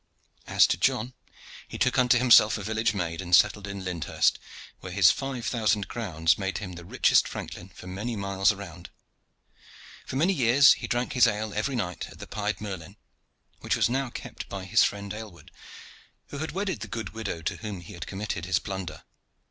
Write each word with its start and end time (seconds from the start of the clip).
As 0.47 0.65
to 0.65 0.77
John, 0.77 1.13
he 1.67 1.77
took 1.77 1.99
unto 1.99 2.17
himself 2.17 2.57
a 2.57 2.63
village 2.63 2.95
maid, 2.95 3.21
and 3.21 3.35
settled 3.35 3.67
in 3.67 3.83
Lyndhurst, 3.83 4.39
where 4.79 4.91
his 4.91 5.11
five 5.11 5.45
thousand 5.45 5.87
crowns 5.89 6.39
made 6.39 6.57
him 6.57 6.71
the 6.73 6.83
richest 6.83 7.27
franklin 7.27 7.69
for 7.69 7.85
many 7.85 8.15
miles 8.15 8.51
around. 8.51 8.89
For 10.07 10.15
many 10.15 10.33
years 10.33 10.73
he 10.73 10.87
drank 10.87 11.13
his 11.13 11.27
ale 11.27 11.53
every 11.53 11.75
night 11.75 12.07
at 12.09 12.17
the 12.17 12.25
"Pied 12.25 12.59
Merlin," 12.59 12.97
which 13.59 13.75
was 13.75 13.89
now 13.89 14.09
kept 14.09 14.49
by 14.49 14.65
his 14.65 14.83
friend 14.83 15.13
Aylward, 15.13 15.51
who 16.29 16.39
had 16.39 16.51
wedded 16.53 16.79
the 16.79 16.87
good 16.87 17.11
widow 17.11 17.43
to 17.43 17.57
whom 17.57 17.81
he 17.81 17.93
had 17.93 18.07
committed 18.07 18.45
his 18.45 18.57
plunder. 18.57 19.03